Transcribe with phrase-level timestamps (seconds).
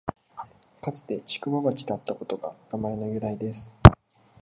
[0.81, 3.75] かつて宿場町だったことが名前の由来です